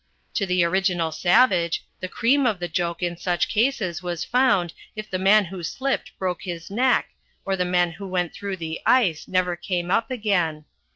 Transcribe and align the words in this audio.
To 0.33 0.47
the 0.47 0.63
original 0.63 1.11
savage, 1.11 1.85
the 1.99 2.07
cream 2.07 2.47
of 2.47 2.57
the 2.59 2.67
joke 2.67 3.03
in 3.03 3.17
such 3.17 3.47
cases 3.47 4.01
was 4.01 4.23
found 4.25 4.73
if 4.95 5.07
the 5.07 5.19
man 5.19 5.45
who 5.45 5.61
slipped 5.61 6.17
broke 6.17 6.41
his 6.41 6.71
neck, 6.71 7.09
or 7.45 7.55
the 7.55 7.65
man 7.65 7.91
who 7.91 8.07
went 8.07 8.33
through 8.33 8.57
the 8.57 8.81
ice 8.83 9.27
never 9.27 9.55
came 9.55 9.91
up 9.91 10.09
again. 10.09 10.65